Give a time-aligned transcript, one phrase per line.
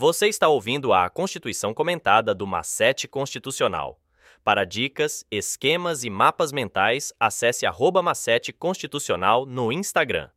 [0.00, 4.00] Você está ouvindo a Constituição Comentada do Macete Constitucional.
[4.44, 10.30] Para dicas, esquemas e mapas mentais, acesse arroba Macete Constitucional no Instagram.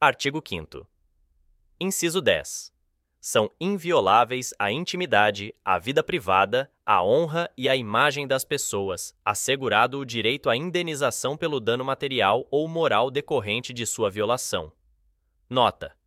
[0.00, 0.86] Artigo 5
[1.80, 2.72] Inciso 10.
[3.20, 9.98] São invioláveis a intimidade, a vida privada, a honra e a imagem das pessoas, assegurado
[9.98, 14.70] o direito à indenização pelo dano material ou moral decorrente de sua violação.
[15.50, 15.97] Nota: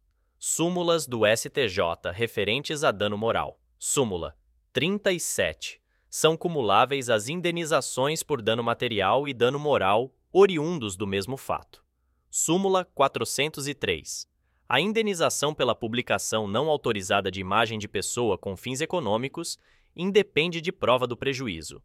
[0.44, 3.62] Súmulas do STJ referentes a dano moral.
[3.78, 4.36] Súmula
[4.74, 5.80] 37.
[6.10, 11.86] São cumuláveis as indenizações por dano material e dano moral oriundos do mesmo fato.
[12.28, 14.28] Súmula 403.
[14.68, 19.60] A indenização pela publicação não autorizada de imagem de pessoa com fins econômicos
[19.96, 21.84] independe de prova do prejuízo.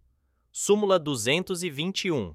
[0.51, 2.35] Súmula 221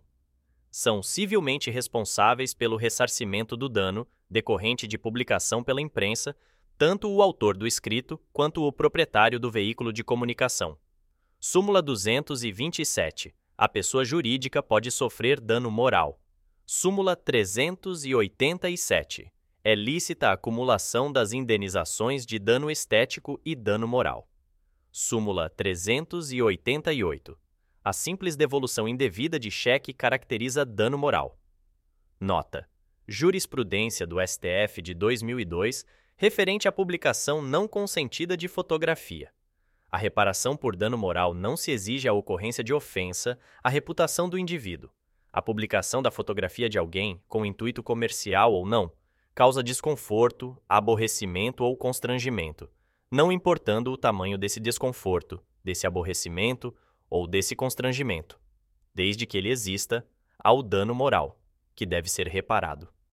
[0.71, 6.33] são civilmente responsáveis pelo ressarcimento do dano decorrente de publicação pela imprensa,
[6.77, 10.77] tanto o autor do escrito quanto o proprietário do veículo de comunicação.
[11.37, 13.35] Súmula 227.
[13.57, 16.19] A pessoa jurídica pode sofrer dano moral.
[16.65, 19.31] Súmula 387.
[19.63, 24.27] É lícita a acumulação das indenizações de dano estético e dano moral.
[24.91, 27.37] Súmula 388.
[27.83, 31.39] A simples devolução indevida de cheque caracteriza dano moral.
[32.19, 32.69] Nota:
[33.07, 35.83] Jurisprudência do STF de 2002
[36.15, 39.33] referente à publicação não consentida de fotografia.
[39.91, 44.37] A reparação por dano moral não se exige a ocorrência de ofensa à reputação do
[44.37, 44.91] indivíduo.
[45.33, 48.91] A publicação da fotografia de alguém, com intuito comercial ou não,
[49.33, 52.69] causa desconforto, aborrecimento ou constrangimento,
[53.09, 56.75] não importando o tamanho desse desconforto, desse aborrecimento
[57.11, 58.39] ou desse constrangimento,
[58.95, 60.07] desde que ele exista,
[60.39, 61.37] ao dano moral,
[61.75, 62.87] que deve ser reparado.